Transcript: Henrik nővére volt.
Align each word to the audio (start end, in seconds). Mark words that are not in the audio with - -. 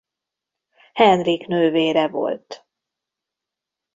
Henrik 0.93 1.47
nővére 1.47 2.07
volt. 2.07 2.65